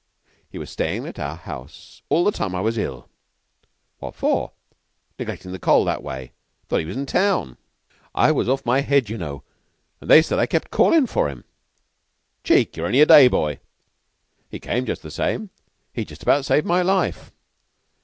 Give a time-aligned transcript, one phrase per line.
[0.49, 3.07] "He was stayin' at our house all the time I was ill."
[3.99, 4.53] "What for?
[5.19, 5.85] Neglectin' the Coll.
[5.85, 6.31] that way?
[6.67, 7.57] 'Thought he was in town."
[8.15, 9.43] "I was off my head, you know,
[10.01, 11.43] and they said I kept on callin' for him."
[12.43, 12.75] "Cheek!
[12.75, 13.59] You're only a day boy."
[14.49, 15.51] "He came just the same,
[15.95, 17.31] and he about saved my life.